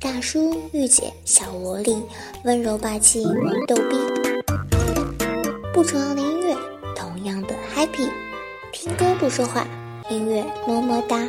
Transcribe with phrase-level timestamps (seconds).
[0.00, 2.02] 大叔、御姐、小萝莉，
[2.44, 3.24] 温柔霸气，
[3.66, 3.98] 逗逼，
[5.72, 6.56] 不重要的音乐，
[6.94, 8.10] 同样的 happy。
[8.72, 9.66] 听歌不说话，
[10.08, 11.28] 音乐么么哒。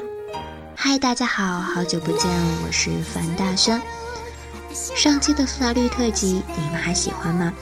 [0.75, 2.29] 嗨，大家好，好久不见，
[2.65, 3.81] 我是樊大轩。
[4.71, 7.53] 上期的苏打绿特辑，你们还喜欢吗？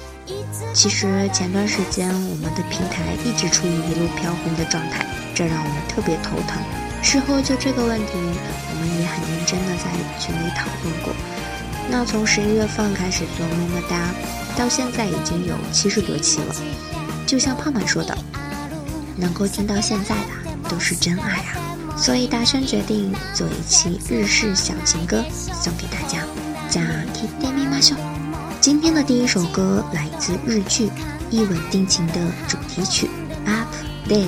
[0.74, 6.62] 其实前段时间我们的平台一直处于一路飘红的状态，这让我们特别头疼。
[7.02, 11.14] 事后就这个问题，我们也很认真的在群里讨论过。
[11.90, 14.14] 那从十一月份开始做么么哒，
[14.58, 16.56] 到现在已经有七十多期了。
[17.26, 18.18] 就像胖胖说的，
[19.16, 21.56] 能够听到现在的都是真爱啊！
[21.98, 26.20] 所以大轩决定做一期日式小情歌送给大家。
[26.70, 26.82] 加
[27.14, 27.96] T D M 马秀。
[28.60, 30.88] 今天的第一首歌来自日剧
[31.30, 33.10] 《一吻定情》的主题曲
[34.10, 34.28] 《Update》。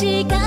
[0.00, 0.39] 時間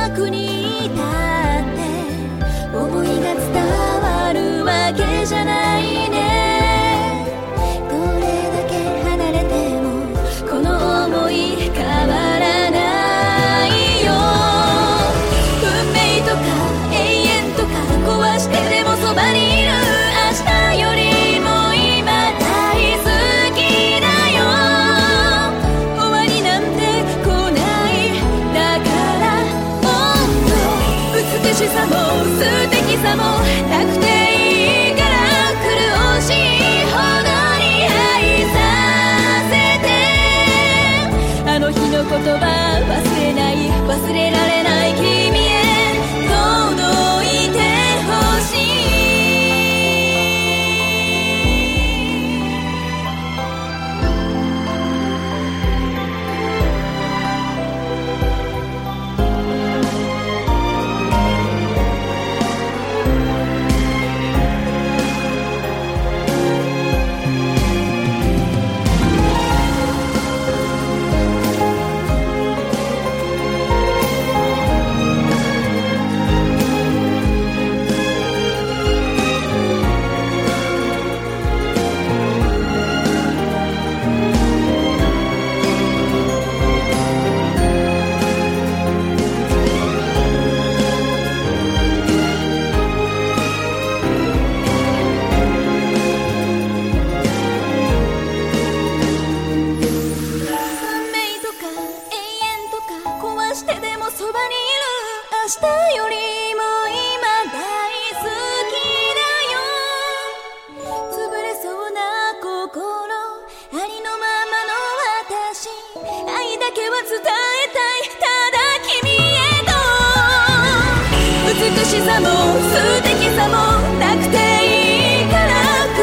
[122.05, 123.55] さも素敵さも
[123.97, 125.47] なくていいから
[125.95, 126.01] 苦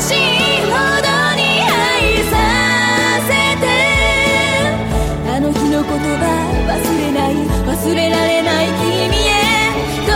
[0.00, 0.16] しい
[0.62, 2.32] ほどに愛さ
[3.26, 3.62] せて
[5.28, 6.24] あの日の言葉
[6.68, 7.32] 忘れない
[7.66, 8.86] 忘れられない君
[9.26, 9.28] へ
[10.06, 10.10] 届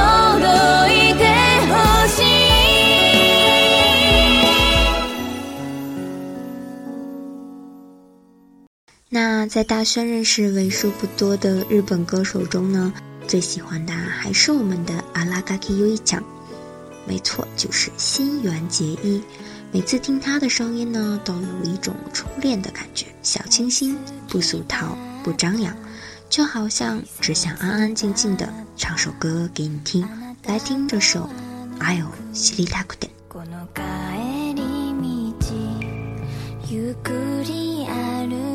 [1.11, 1.23] いて
[1.67, 1.75] ほ
[2.09, 2.25] しい
[9.11, 12.93] 那在大轩认识为数不多的日本歌手中呢，
[13.27, 13.93] 最喜欢的
[14.24, 16.24] 还是我们的阿拉嘎基优一强。
[17.06, 19.24] 没错，就是新垣结衣。
[19.72, 23.98] 每次听她的声音呢，都有一种初恋的感觉，小清新，
[24.28, 25.76] 不俗套，不张扬，
[26.30, 30.08] 就好像只想安安静静的唱首歌给你听。
[30.46, 31.30] 来听这首《
[31.81, 33.08] I O 西里塔库德》。
[33.30, 34.94] この帰り
[35.40, 35.54] 道
[36.68, 38.53] ゆっくり歩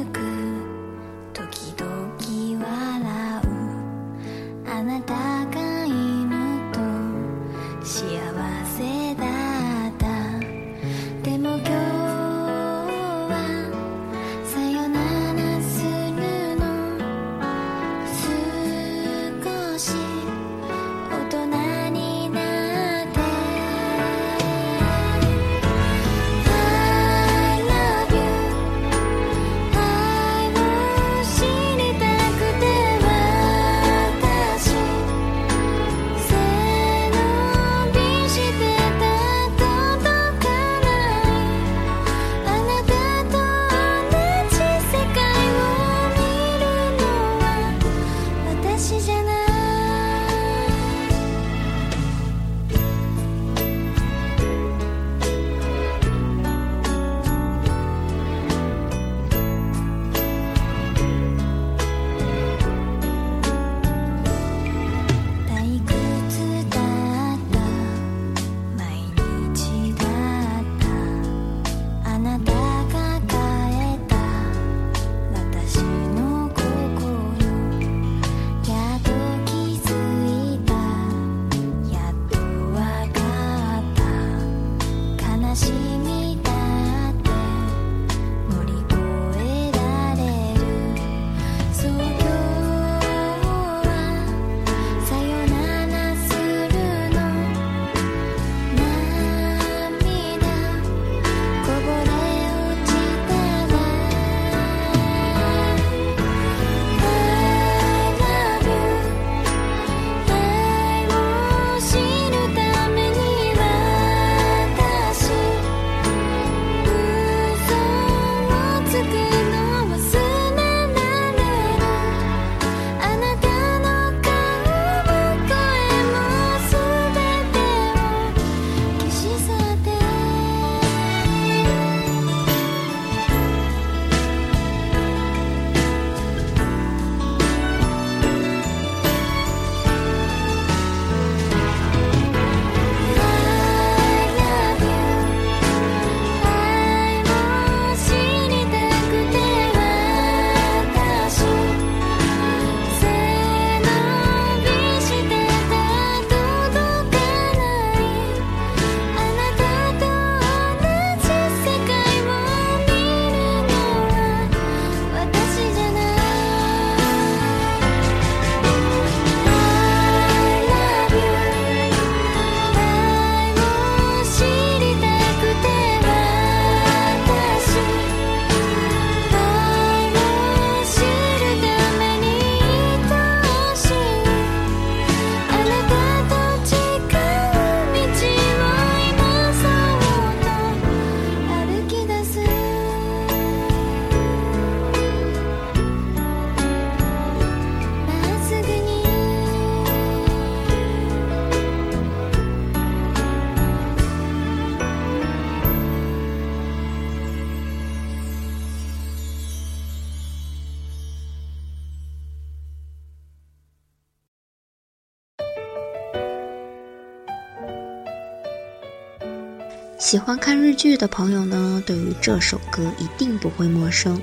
[220.09, 224.21] 喜欢看日剧的朋友呢，对于这首歌一定不会陌生。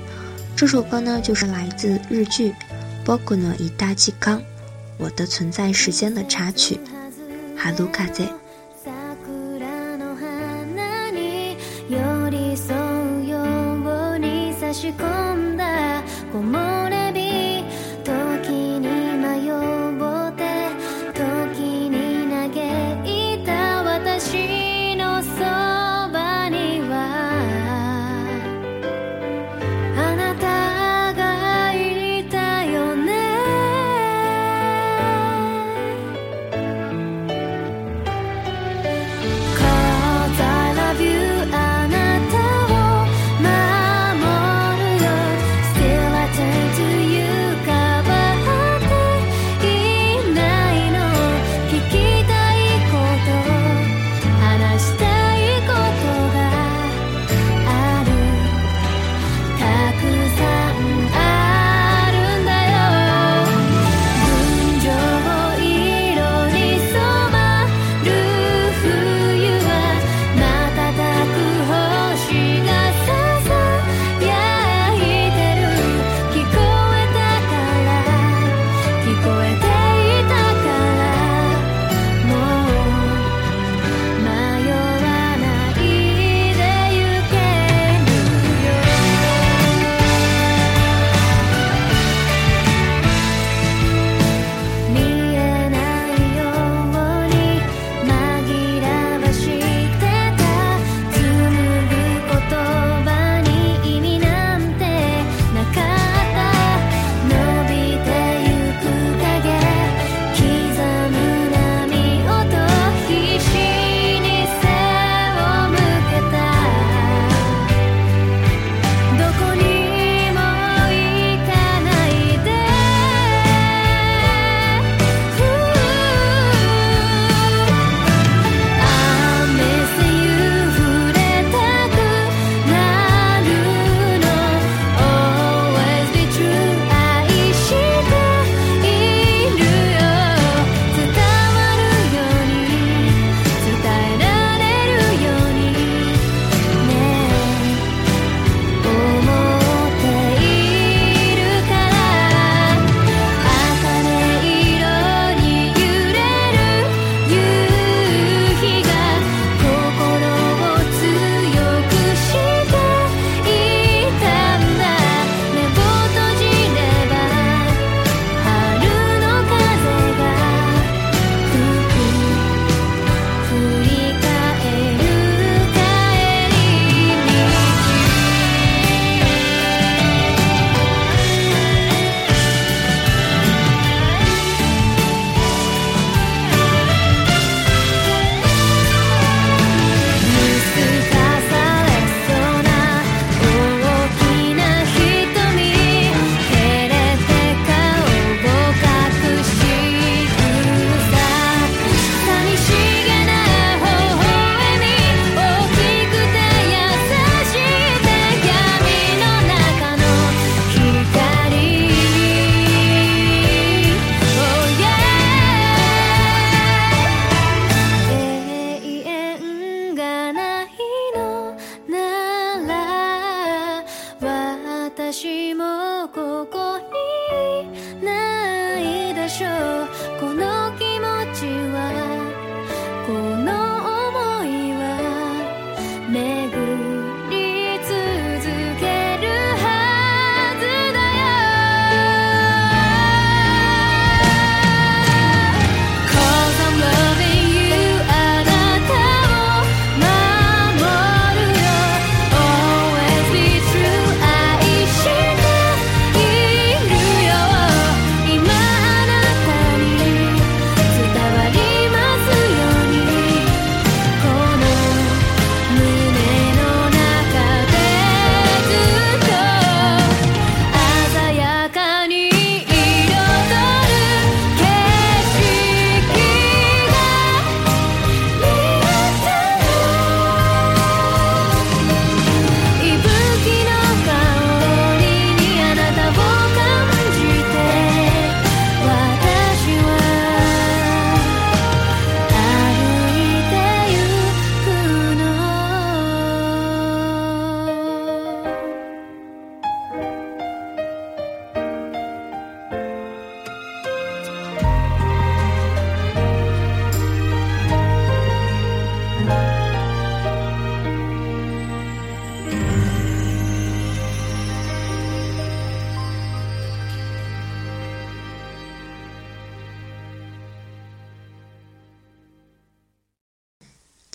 [0.54, 2.50] 这首歌呢，就是来自日剧《
[3.04, 4.40] 僕のいた時間，
[4.98, 6.78] 我的存在时间的插曲，
[7.56, 8.30] 哈鲁卡在。「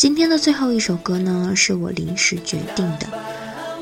[0.01, 3.07] 今天的最后一首歌呢，是我临时决定的。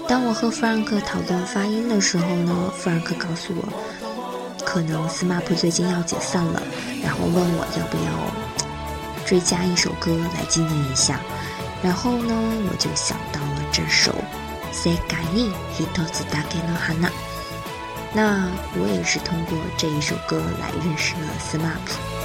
[0.07, 3.67] 当我和弗兰克讨论发音的时候呢，弗兰克告诉我，
[4.63, 6.61] 可能 SMAP 最近要解散了，
[7.03, 11.19] 然后问我要不要追加一首歌来纪念一下。
[11.83, 12.33] 然后呢，
[12.69, 14.11] 我就想到了这首《
[14.73, 16.93] 世界に一つだけの花》。
[18.13, 18.47] 那
[18.79, 22.18] 我也是通过这一首歌来认识了 SMAP。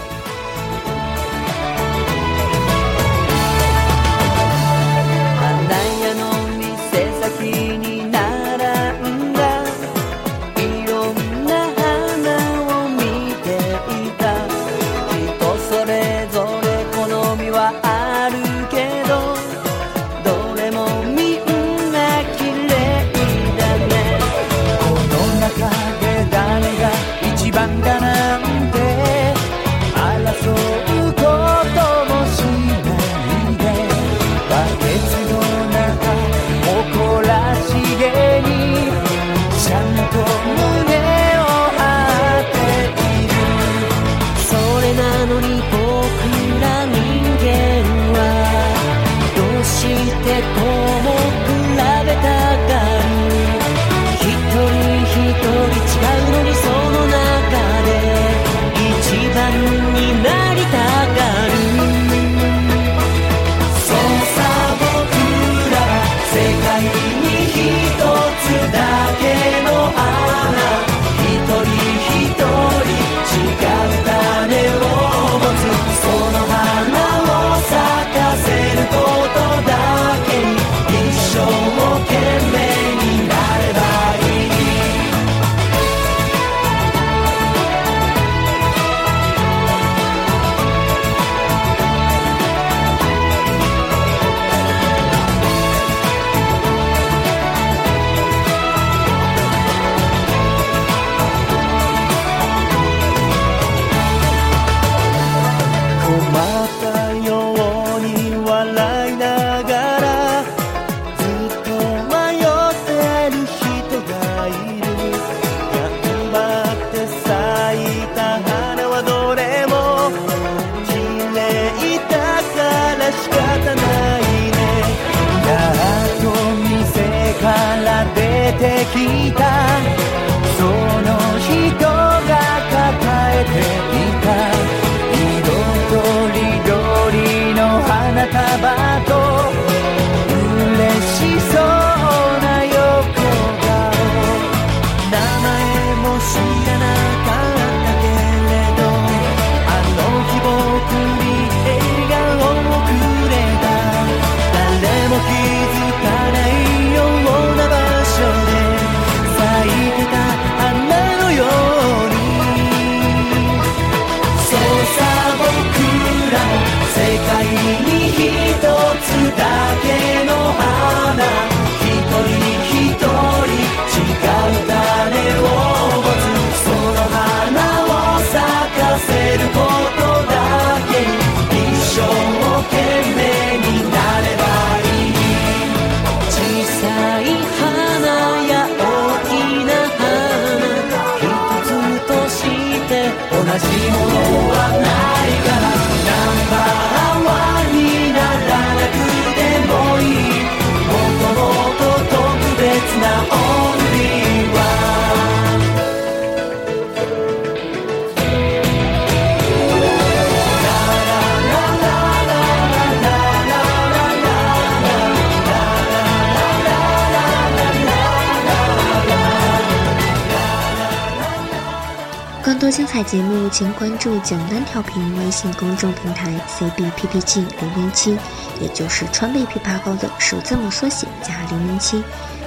[222.55, 228.17] 更多精彩节目，请关注“简单调频”微信公众平台 “cbppg 零零七”，
[228.61, 232.01] 也就是川贝枇杷膏的首字母缩写加零零七。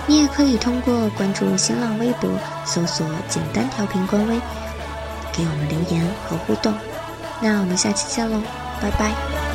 [0.06, 2.30] 你也可以通过关注新浪微博
[2.64, 4.40] 搜索“简单调频”官微，
[5.30, 6.72] 给我们留言和互动。
[7.42, 8.40] 那我们下期见喽，
[8.80, 9.47] 拜拜。